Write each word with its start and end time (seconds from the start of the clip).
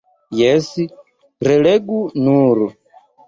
Jes, 0.37 0.69
relegu 1.47 1.99
nur! 2.29 2.65